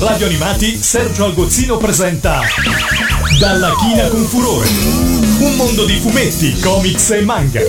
[0.00, 2.40] Radio Animati Sergio Algozzino presenta
[3.38, 4.66] Dalla china con furore.
[5.40, 7.60] Un mondo di fumetti, comics e manga.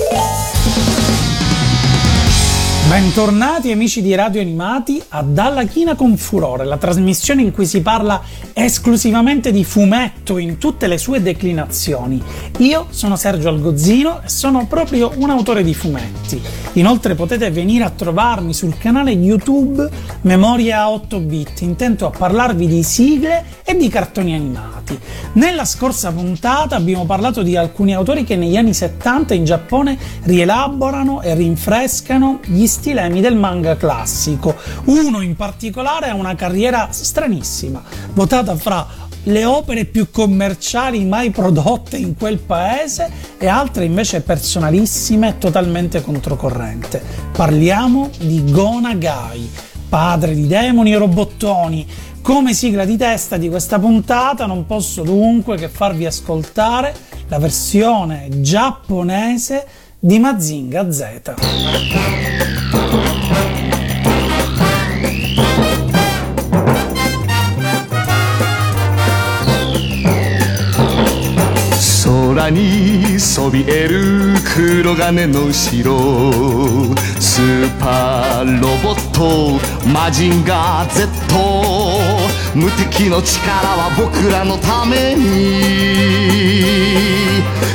[2.87, 7.81] Bentornati amici di Radio Animati a Dalla China con Furore, la trasmissione in cui si
[7.81, 8.21] parla
[8.53, 12.21] esclusivamente di fumetto in tutte le sue declinazioni.
[12.57, 16.41] Io sono Sergio Algozzino e sono proprio un autore di fumetti.
[16.73, 19.89] Inoltre potete venire a trovarmi sul canale YouTube
[20.21, 24.97] Memoria 8 bit, intento a parlarvi di sigle e di cartoni animati.
[25.33, 31.21] Nella scorsa puntata abbiamo parlato di alcuni autori che negli anni 70 in Giappone rielaborano
[31.21, 34.55] e rinfrescano gli stilemi del manga classico.
[34.85, 37.81] Uno in particolare ha una carriera stranissima,
[38.13, 45.37] votata fra le opere più commerciali mai prodotte in quel paese e altre invece personalissime
[45.37, 47.01] totalmente controcorrente.
[47.31, 49.49] Parliamo di Gonagai,
[49.89, 51.87] padre di demoni e robottoni.
[52.21, 56.93] Come sigla di testa di questa puntata non posso dunque che farvi ascoltare
[57.27, 59.65] la versione giapponese
[59.99, 62.60] di Mazinga Z.
[72.41, 76.31] 空にそびえる黒金の城
[77.19, 81.05] スーパーロボットマジンガー Z
[82.55, 85.21] 無敵の力は僕らのために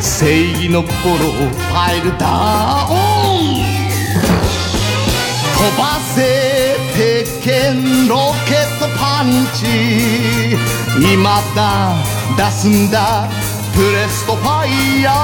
[0.02, 1.30] 正義の心を
[1.72, 3.62] パイルダウン
[5.54, 10.56] 飛ばせ鉄拳ロケットパンチ
[11.14, 11.94] 今だ
[12.36, 13.45] 出すんだ
[13.76, 15.14] プレストファイヤー。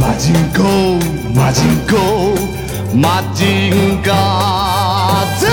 [0.00, 0.64] マジンコ
[1.32, 1.94] マジンコ
[2.96, 5.38] マジンガー。
[5.38, 5.46] Z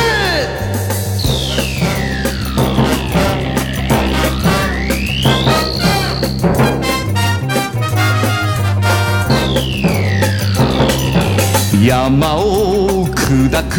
[11.85, 13.77] 山を砕く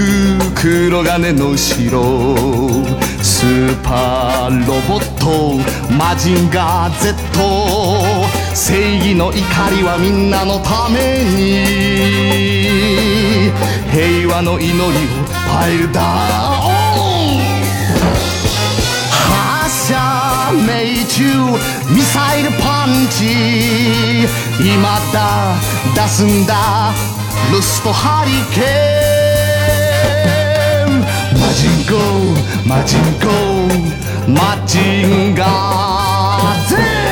[0.54, 3.01] 黒金の城。
[3.42, 5.58] スーパーロボット
[5.92, 7.12] マジンガー Z
[8.54, 9.36] 正義の怒
[9.70, 11.64] りはみんなのために。
[13.90, 14.78] 平和の祈りを
[15.50, 16.06] パイルダウン
[19.10, 21.24] 発射命中
[21.92, 24.28] ミサイルパンチ。
[24.60, 25.56] 今だ
[25.96, 26.94] 出すんだ
[27.52, 29.01] ルストハリケーン。
[32.65, 33.27] マジンコ
[34.31, 37.07] マジンガー Z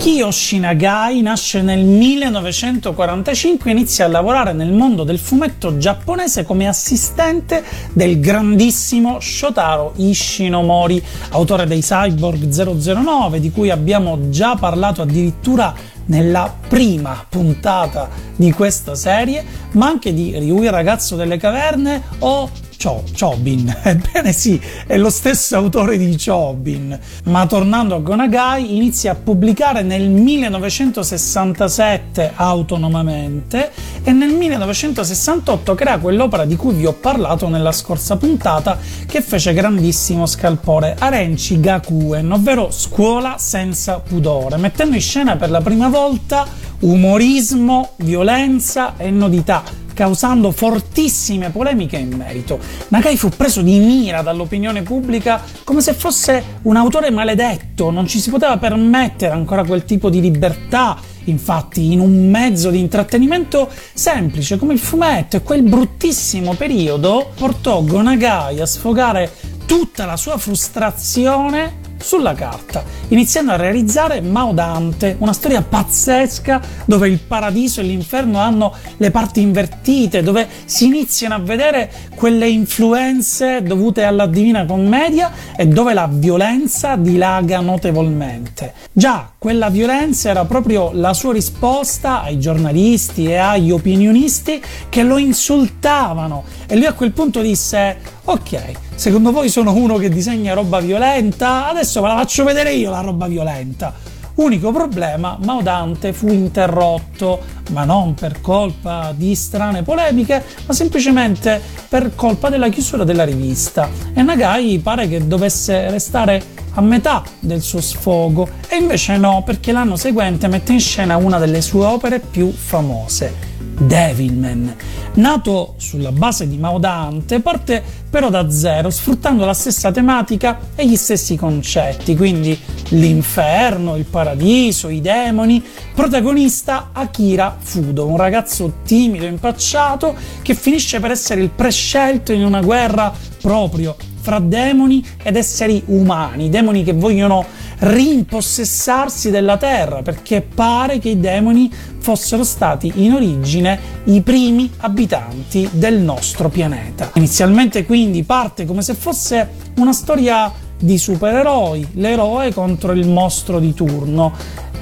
[0.00, 6.66] Kiyoshi Nagai nasce nel 1945 e inizia a lavorare nel mondo del fumetto giapponese come
[6.66, 7.62] assistente
[7.92, 15.74] del grandissimo Shotaro Ishinomori, autore dei Cyborg 009, di cui abbiamo già parlato addirittura
[16.05, 22.49] nella prima puntata di questa serie, ma anche di Ryu il ragazzo delle caverne o
[22.85, 26.99] Cho, Chobin, ebbene sì, è lo stesso autore di Chobin.
[27.23, 33.71] Ma tornando a Gonagai, inizia a pubblicare nel 1967 autonomamente
[34.03, 39.55] e nel 1968 crea quell'opera di cui vi ho parlato nella scorsa puntata che fece
[39.55, 46.45] grandissimo scalpore, Arenchi Gakuen, ovvero Scuola senza pudore, mettendo in scena per la prima volta
[46.81, 52.59] umorismo, violenza e nudità causando fortissime polemiche in merito.
[52.89, 58.19] Nagai fu preso di mira dall'opinione pubblica come se fosse un autore maledetto, non ci
[58.19, 60.99] si poteva permettere ancora quel tipo di libertà.
[61.27, 67.81] Infatti, in un mezzo di intrattenimento semplice come il fumetto e quel bruttissimo periodo portò
[67.81, 69.31] Gonagai a sfogare
[69.65, 77.07] tutta la sua frustrazione sulla carta, iniziando a realizzare Mao Dante, una storia pazzesca dove
[77.07, 83.63] il paradiso e l'inferno hanno le parti invertite, dove si iniziano a vedere quelle influenze
[83.63, 88.73] dovute alla Divina Commedia e dove la violenza dilaga notevolmente.
[88.93, 95.17] Già, quella violenza era proprio la sua risposta ai giornalisti e agli opinionisti che lo
[95.17, 100.79] insultavano e lui a quel punto disse ok, secondo voi sono uno che disegna roba
[100.79, 101.67] violenta?
[101.69, 103.93] Adesso ve la faccio vedere io la roba violenta.
[104.35, 107.39] Unico problema, Mao Dante fu interrotto,
[107.71, 113.89] ma non per colpa di strane polemiche, ma semplicemente per colpa della chiusura della rivista.
[114.13, 116.43] E Nagai pare che dovesse restare
[116.75, 121.39] a metà del suo sfogo e invece no, perché l'anno seguente mette in scena una
[121.39, 124.75] delle sue opere più famose, Devilman.
[125.15, 130.87] Nato sulla base di Mao Dante, parte però da zero, sfruttando la stessa tematica e
[130.87, 132.57] gli stessi concetti, quindi
[132.89, 135.63] l'inferno, il paradiso, i demoni.
[135.93, 142.43] Protagonista Akira Fudo, un ragazzo timido e impacciato che finisce per essere il prescelto in
[142.43, 143.95] una guerra proprio
[144.25, 147.45] fra demoni ed esseri umani, demoni che vogliono
[147.77, 155.69] rimpossessarsi della terra, perché pare che i demoni fossero stati in origine i primi abitanti
[155.73, 157.11] del nostro pianeta.
[157.13, 163.75] Inizialmente quindi parte come se fosse una storia di supereroi, l'eroe contro il mostro di
[163.75, 164.33] turno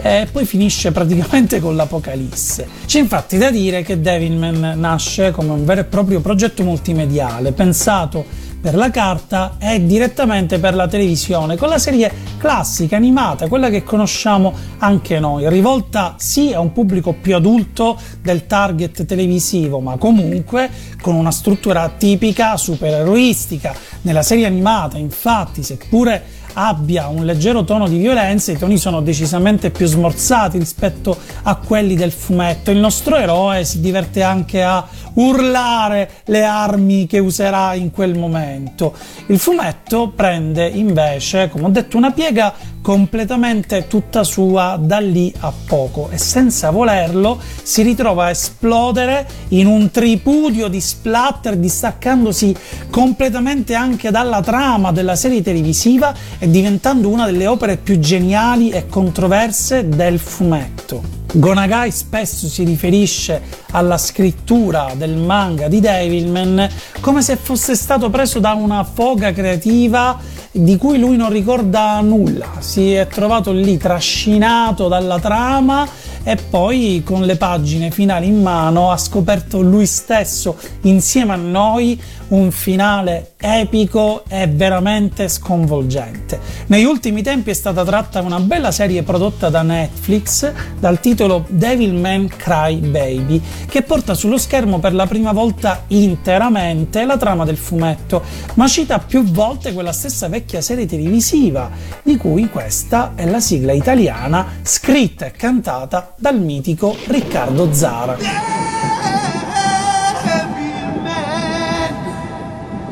[0.02, 2.66] e poi finisce praticamente con l'apocalisse.
[2.86, 8.52] C'è infatti da dire che Devilman nasce come un vero e proprio progetto multimediale pensato
[8.64, 13.84] per la carta e direttamente per la televisione, con la serie classica, animata, quella che
[13.84, 20.70] conosciamo anche noi, rivolta sì a un pubblico più adulto del target televisivo, ma comunque
[21.02, 23.76] con una struttura tipica supereroistica.
[24.04, 26.24] Nella serie animata, infatti, seppure
[26.54, 31.96] abbia un leggero tono di violenza, i toni sono decisamente più smorzati rispetto a quelli
[31.96, 32.72] del fumetto.
[32.72, 38.94] Il nostro eroe si diverte anche a urlare le armi che userà in quel momento.
[39.28, 45.54] Il fumetto prende invece, come ho detto, una piega completamente tutta sua da lì a
[45.66, 52.54] poco e senza volerlo si ritrova a esplodere in un tripudio di splatter distaccandosi
[52.90, 58.88] completamente anche dalla trama della serie televisiva e diventando una delle opere più geniali e
[58.88, 61.23] controverse del fumetto.
[61.36, 63.42] Gonagai spesso si riferisce
[63.72, 66.70] alla scrittura del manga di Devilman
[67.00, 70.20] come se fosse stato preso da una foga creativa
[70.52, 75.88] di cui lui non ricorda nulla, si è trovato lì trascinato dalla trama
[76.22, 82.00] e poi con le pagine finali in mano ha scoperto lui stesso insieme a noi
[82.34, 86.40] un finale epico e veramente sconvolgente.
[86.68, 92.28] Negli ultimi tempi è stata tratta una bella serie prodotta da Netflix dal titolo Devilman
[92.28, 98.24] Cry Baby che porta sullo schermo per la prima volta interamente la trama del fumetto,
[98.56, 101.70] ma cita più volte quella stessa vecchia serie televisiva
[102.02, 108.83] di cui questa è la sigla italiana scritta e cantata dal mitico Riccardo Zara.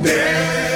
[0.02, 0.71] Deus.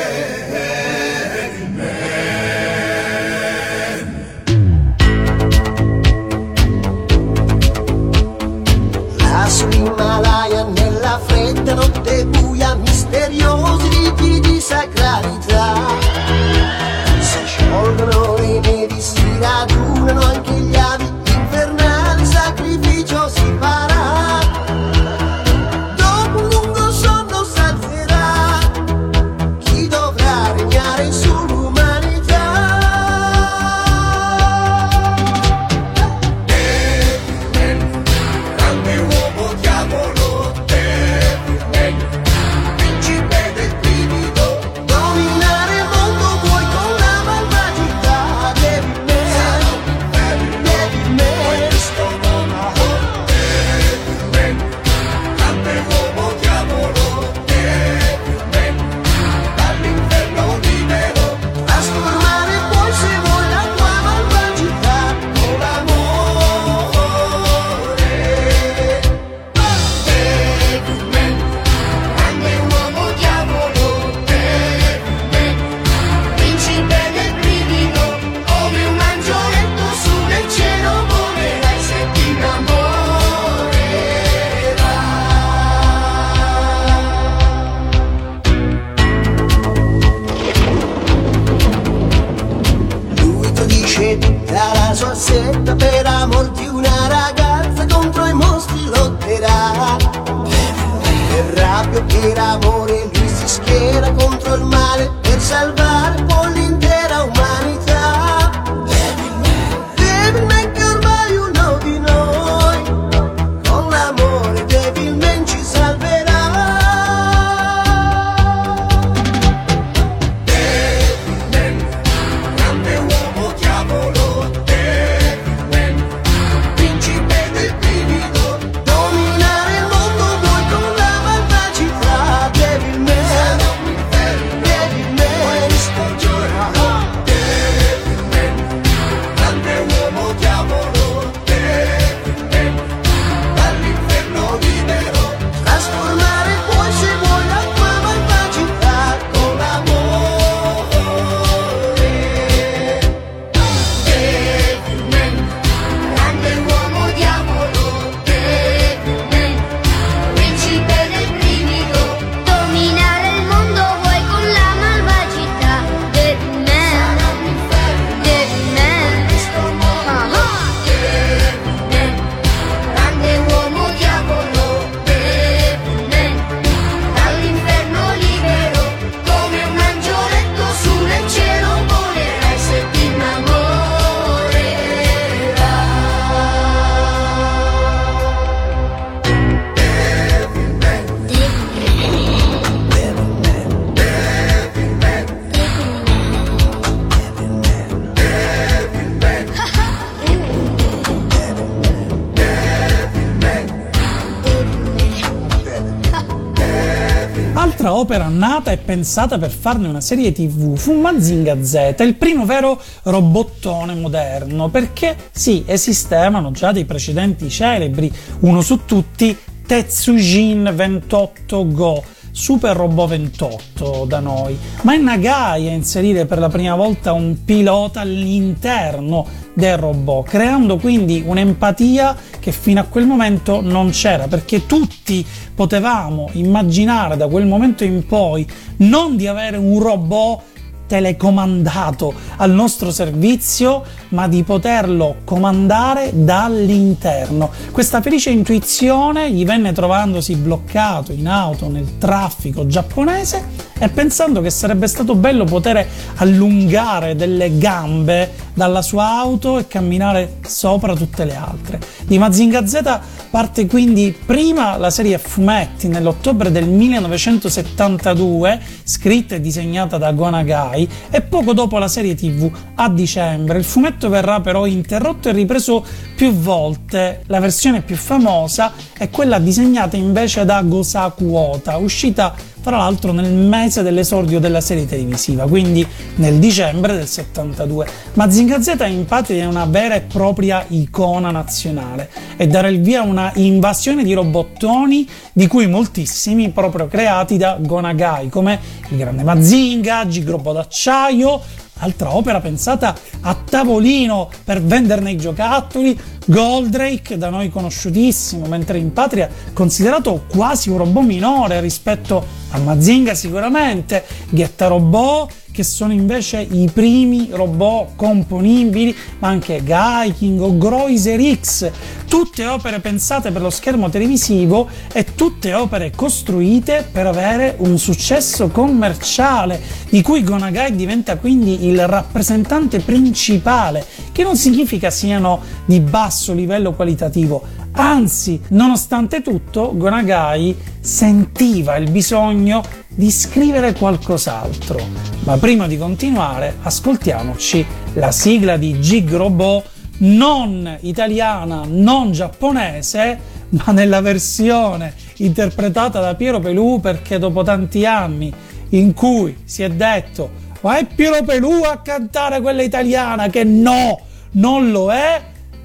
[207.86, 212.44] L'altra opera nata e pensata per farne una serie tv fu Mazinga Z, il primo
[212.44, 219.38] vero robottone moderno, perché sì, esistevano già dei precedenti celebri, uno su tutti
[219.68, 222.04] Tetsujin 28 Go,
[222.36, 227.46] Super Robot 28 da noi, ma è Nagai a inserire per la prima volta un
[227.46, 234.65] pilota all'interno del robot, creando quindi un'empatia che fino a quel momento non c'era, perché
[234.65, 235.25] tutti
[235.56, 238.46] potevamo immaginare da quel momento in poi
[238.80, 240.44] non di avere un robot
[240.88, 247.51] telecomandato al nostro servizio, ma di poterlo comandare dall'interno.
[247.72, 254.50] Questa felice intuizione gli venne trovandosi bloccato in auto nel traffico giapponese e pensando che
[254.50, 261.36] sarebbe stato bello poter allungare delle gambe dalla sua auto e camminare sopra tutte le
[261.36, 261.79] altre.
[262.05, 269.98] Di Mazinga Z parte quindi prima la serie fumetti nell'ottobre del 1972, scritta e disegnata
[269.98, 273.58] da Gonagai, e poco dopo la serie TV a dicembre.
[273.58, 277.24] Il fumetto verrà però interrotto e ripreso più volte.
[277.25, 282.34] La versione più famosa è quella disegnata invece da Gosaku Ota, uscita
[282.65, 287.86] tra l'altro nel mese dell'esordio della serie televisiva, quindi nel dicembre del 72.
[288.13, 293.01] Mazinga Z in patria è una vera e propria icona nazionale e dare il via
[293.01, 299.22] a una invasione di robottoni di cui moltissimi proprio creati da Gonagai, come il grande
[299.22, 301.39] Mazinga, Gigrobo d'acciaio,
[301.79, 308.94] altra opera pensata a tavolino per venderne i giocattoli, Goldrake, da noi conosciutissimo, mentre in
[308.94, 316.42] patria considerato quasi un robot minore rispetto a Mazinga sicuramente, Getta Robot, che sono invece
[316.42, 321.72] i primi robot componibili, ma anche Gaiking o Groiser X,
[322.10, 328.50] tutte opere pensate per lo schermo televisivo e tutte opere costruite per avere un successo
[328.50, 336.34] commerciale, di cui Gonagai diventa quindi il rappresentante principale, che non significa siano di basso
[336.34, 342.62] livello qualitativo, anzi, nonostante tutto, Gonagai sentiva il bisogno
[342.96, 344.80] di scrivere qualcos'altro.
[345.25, 353.72] Ma prima di continuare, ascoltiamoci la sigla di Gig Robot non italiana, non giapponese, ma
[353.72, 358.34] nella versione interpretata da Piero Pelù perché dopo tanti anni
[358.70, 364.00] in cui si è detto ma è Piero Pelù a cantare quella italiana che no,
[364.32, 365.22] non lo è,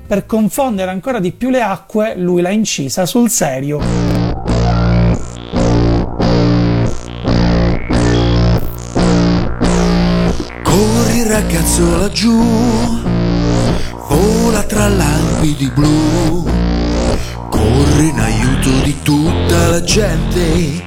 [0.07, 4.00] per confondere ancora di più le acque lui l'ha incisa sul serio.
[11.41, 12.39] Ragazzo laggiù
[14.09, 16.45] vola tra lampi blu,
[17.49, 20.83] corre in aiuto di tutta la gente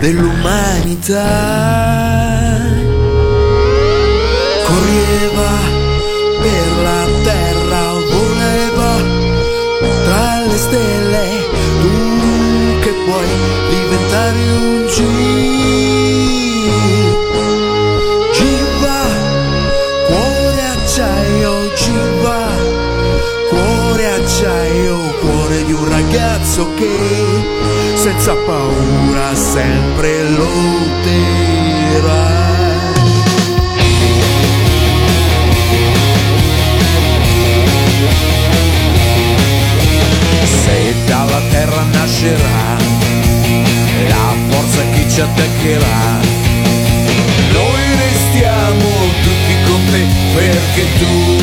[0.00, 2.15] dell'umanità.
[26.56, 26.88] Ragazzo che
[27.94, 31.44] senza paura sempre lotterà.
[40.44, 42.76] Se dalla terra nascerà
[44.08, 46.20] la forza che ci attaccherà,
[47.52, 48.88] noi restiamo
[49.22, 51.36] tutti con te perché tu,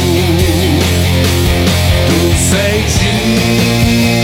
[2.07, 4.22] tu sei G.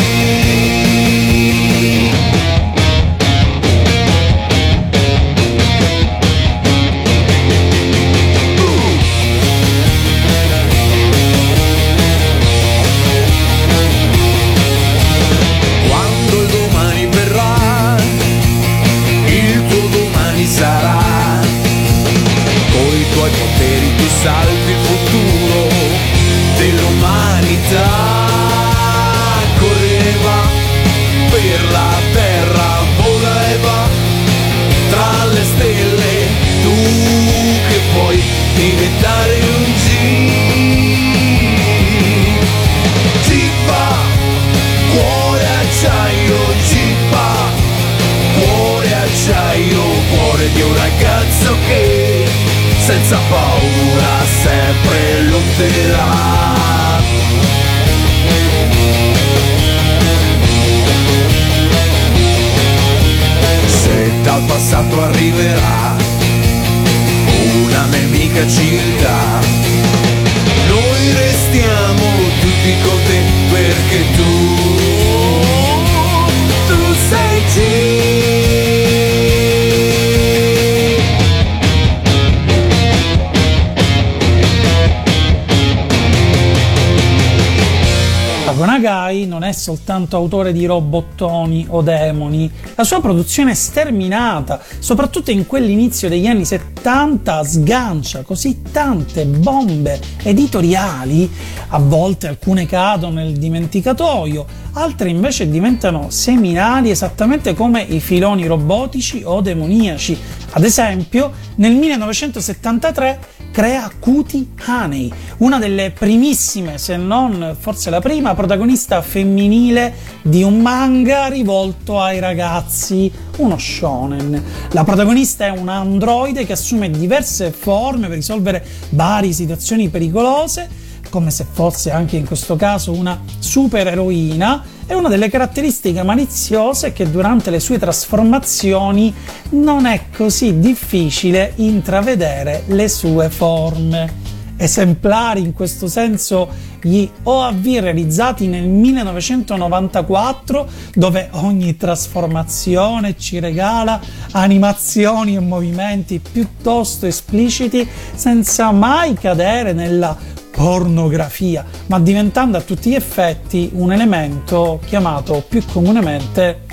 [89.70, 96.26] soltanto autore di robottoni o demoni, la sua produzione è sterminata, soprattutto in quell'inizio degli
[96.26, 101.30] anni 70 sgancia così tante bombe editoriali,
[101.68, 109.22] a volte alcune cadono nel dimenticatoio, altre invece diventano seminali esattamente come i filoni robotici
[109.24, 110.18] o demoniaci.
[110.52, 113.20] Ad esempio, nel 1973
[113.52, 120.60] crea Cutie Honey, una delle primissime, se non forse la prima, protagonista femminile di un
[120.60, 124.42] manga rivolto ai ragazzi, uno shonen.
[124.72, 131.32] La protagonista è un androide che assume diverse forme per risolvere varie situazioni pericolose come
[131.32, 137.12] se fosse anche in questo caso una supereroina, e una delle caratteristiche maliziose è che
[137.12, 139.14] durante le sue trasformazioni
[139.50, 144.12] non è così difficile intravedere le sue forme.
[144.58, 146.50] Esemplari in questo senso
[146.82, 157.88] gli OAV realizzati nel 1994 dove ogni trasformazione ci regala animazioni e movimenti piuttosto espliciti
[158.16, 160.18] senza mai cadere nella
[160.60, 166.66] pornografia, ma diventando a tutti gli effetti un elemento chiamato più comunemente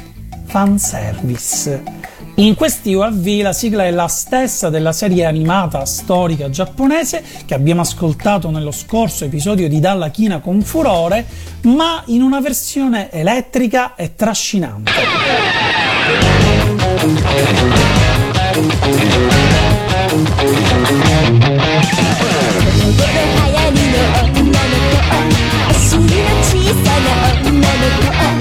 [0.47, 1.85] fanservice.
[2.39, 7.83] In questi UAV la sigla è la stessa della serie animata storica giapponese che abbiamo
[7.83, 11.25] ascoltato nello scorso episodio di Dalla China con furore,
[11.63, 14.91] ma in una versione elettrica e trascinante.
[25.11, 27.09] 不思議な小さな
[27.49, 27.65] 女の
[28.31, 28.36] 子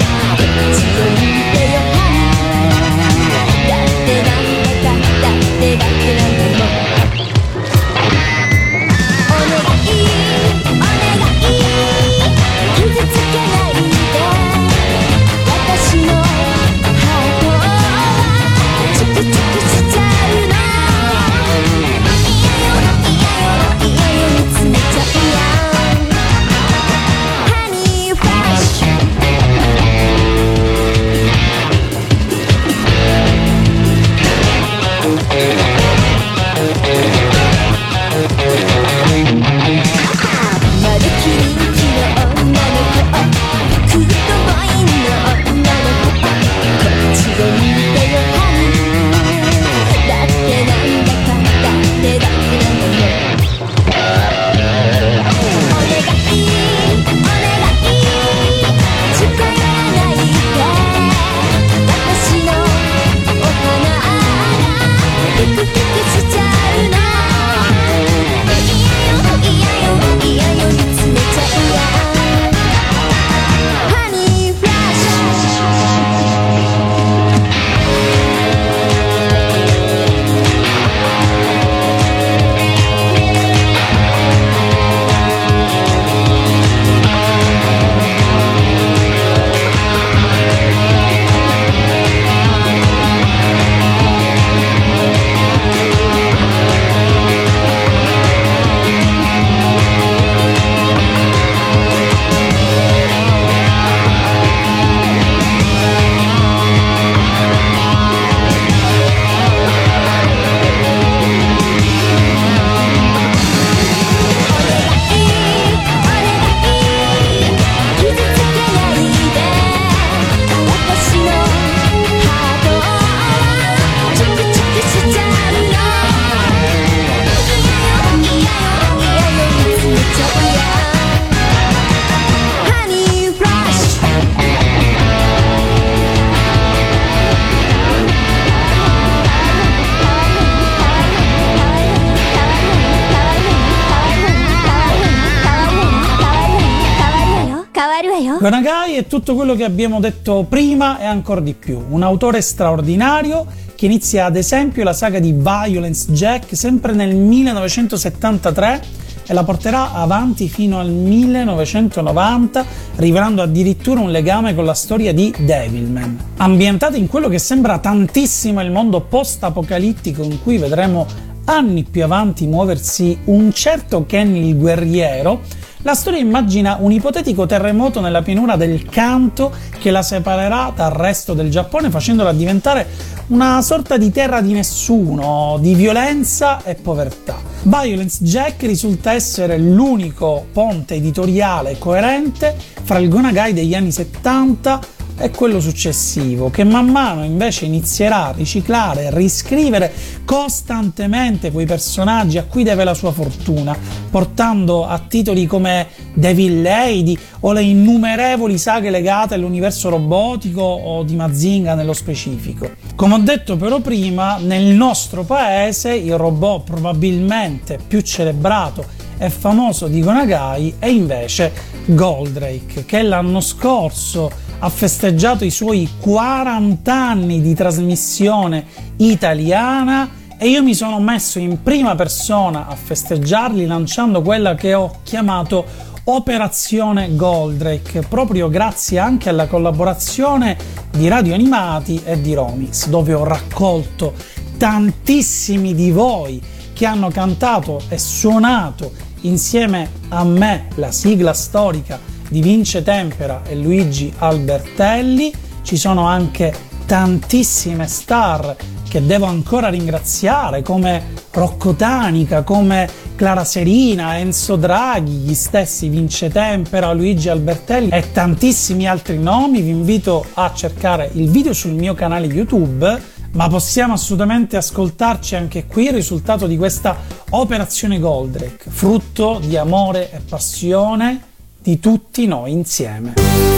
[148.46, 151.84] Gonagai è tutto quello che abbiamo detto prima e ancora di più.
[151.88, 158.82] Un autore straordinario che inizia ad esempio la saga di Violence Jack sempre nel 1973
[159.26, 165.34] e la porterà avanti fino al 1990, rivelando addirittura un legame con la storia di
[165.36, 166.16] Devilman.
[166.36, 171.04] Ambientata in quello che sembra tantissimo il mondo post-apocalittico in cui vedremo
[171.46, 175.40] anni più avanti muoversi un certo Kenny il guerriero,
[175.82, 181.34] la storia immagina un ipotetico terremoto nella pianura del Kanto che la separerà dal resto
[181.34, 182.86] del Giappone facendola diventare
[183.28, 187.36] una sorta di terra di nessuno, di violenza e povertà.
[187.62, 195.30] Violence Jack risulta essere l'unico ponte editoriale coerente fra il Gonagai degli anni 70 è
[195.30, 199.92] quello successivo, che man mano invece inizierà a riciclare e riscrivere
[200.24, 203.76] costantemente quei personaggi a cui deve la sua fortuna,
[204.10, 211.16] portando a titoli come Devil Lady o le innumerevoli saghe legate all'universo robotico o di
[211.16, 212.70] Mazinga nello specifico.
[212.94, 218.84] Come ho detto però prima, nel nostro paese il robot probabilmente più celebrato
[219.18, 221.52] e famoso di Gonagai è invece
[221.86, 228.64] Goldrake, che l'anno scorso ha festeggiato i suoi 40 anni di trasmissione
[228.96, 234.98] italiana e io mi sono messo in prima persona a festeggiarli lanciando quella che ho
[235.02, 235.64] chiamato
[236.08, 240.56] Operazione Goldrake, proprio grazie anche alla collaborazione
[240.90, 244.14] di Radio Animati e di Romix, dove ho raccolto
[244.56, 246.40] tantissimi di voi
[246.72, 248.92] che hanno cantato e suonato
[249.22, 255.32] insieme a me la sigla storica di Vince Tempera e Luigi Albertelli.
[255.62, 256.54] Ci sono anche
[256.86, 258.56] tantissime star
[258.88, 266.30] che devo ancora ringraziare come Rocco Tanica, come Clara Serina, Enzo Draghi, gli stessi Vince
[266.30, 269.60] Tempera, Luigi Albertelli e tantissimi altri nomi.
[269.60, 275.66] Vi invito a cercare il video sul mio canale YouTube, ma possiamo assolutamente ascoltarci anche
[275.66, 276.96] qui il risultato di questa
[277.30, 281.25] operazione Goldrake, frutto di amore e passione
[281.66, 283.55] di tutti noi insieme.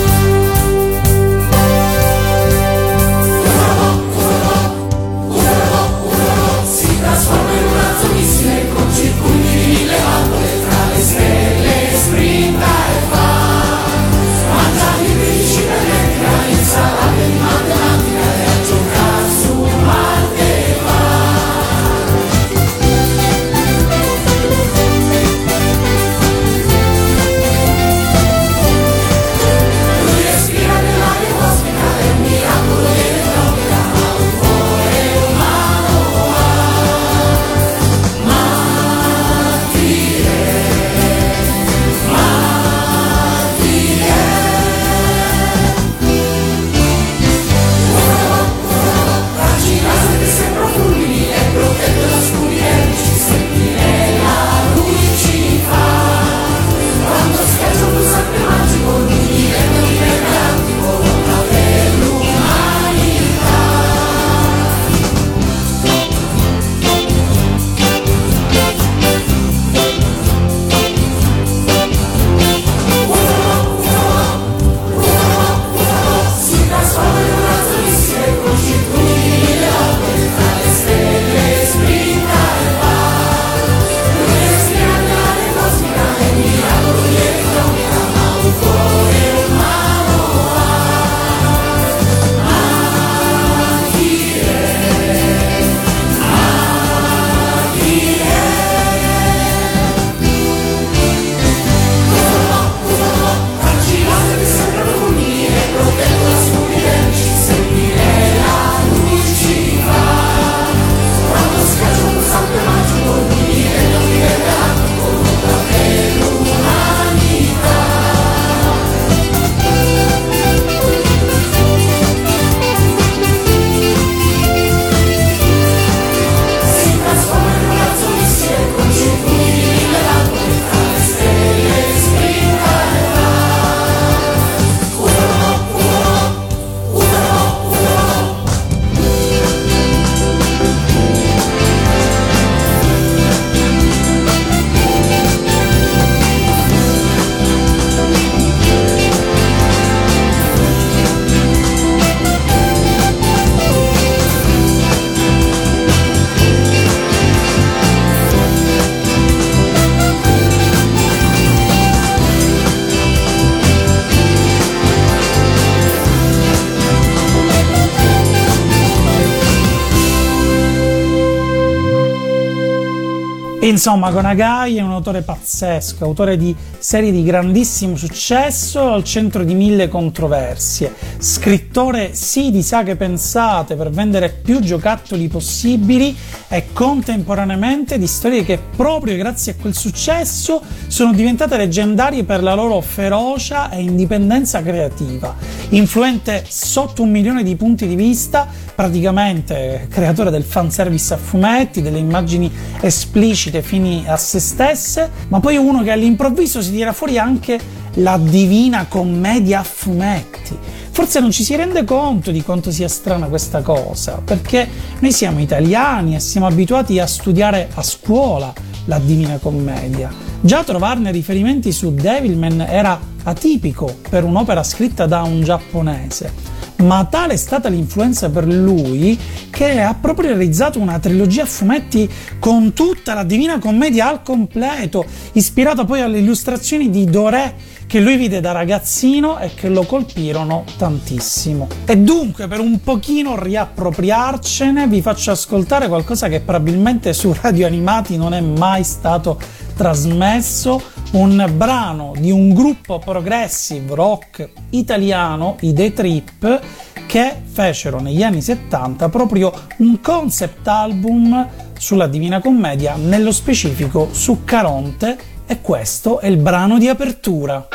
[173.68, 179.52] Insomma, Gonagai è un autore pazzesco, autore di serie di grandissimo successo al centro di
[179.52, 186.16] mille controversie, scrittore sì di saghe pensate per vendere più giocattoli possibili
[186.48, 192.54] e contemporaneamente di storie che proprio grazie a quel successo sono diventate leggendarie per la
[192.54, 195.34] loro ferocia e indipendenza creativa.
[195.70, 201.98] Influente sotto un milione di punti di vista, praticamente creatore del fanservice a fumetti, delle
[201.98, 202.50] immagini
[202.80, 207.58] esplicite fini a se stesse, ma poi uno che all'improvviso si tira fuori anche
[207.94, 210.56] la divina commedia a fumetti.
[210.98, 215.38] Forse non ci si rende conto di quanto sia strana questa cosa, perché noi siamo
[215.38, 218.52] italiani e siamo abituati a studiare a scuola
[218.86, 220.10] la Divina Commedia.
[220.40, 227.34] Già trovarne riferimenti su Devilman era atipico per un'opera scritta da un giapponese ma tale
[227.34, 229.18] è stata l'influenza per lui
[229.50, 235.04] che ha proprio realizzato una trilogia a fumetti con tutta la Divina Commedia al completo,
[235.32, 240.64] ispirata poi alle illustrazioni di Doré che lui vide da ragazzino e che lo colpirono
[240.76, 241.68] tantissimo.
[241.86, 248.18] E dunque, per un pochino riappropriarcene, vi faccio ascoltare qualcosa che probabilmente su radio animati
[248.18, 249.40] non è mai stato
[249.74, 256.60] trasmesso, un brano di un gruppo progressive rock italiano, i The Trip,
[257.06, 264.44] che fecero negli anni 70 proprio un concept album sulla Divina Commedia, nello specifico su
[264.44, 265.16] Caronte,
[265.46, 267.68] e questo è il brano di apertura.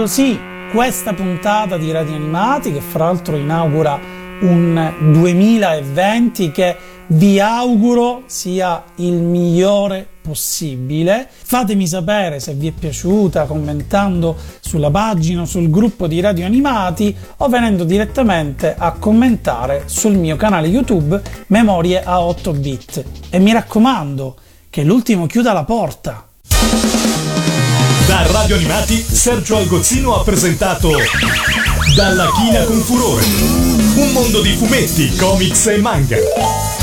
[0.00, 0.40] Così
[0.72, 4.00] questa puntata di Radio Animati che fra l'altro inaugura
[4.40, 6.74] un 2020 che
[7.08, 11.28] vi auguro sia il migliore possibile.
[11.30, 17.48] Fatemi sapere se vi è piaciuta commentando sulla pagina sul gruppo di Radio Animati o
[17.48, 23.04] venendo direttamente a commentare sul mio canale YouTube Memorie a 8 bit.
[23.28, 24.34] E mi raccomando
[24.70, 26.24] che l'ultimo chiuda la porta.
[28.10, 30.90] Da Radio Animati, Sergio Algozzino ha presentato
[31.94, 33.24] Dalla china con furore.
[33.24, 36.79] Un mondo di fumetti, comics e manga.